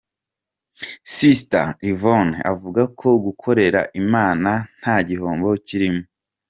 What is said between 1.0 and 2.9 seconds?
Sister Yvonne avuga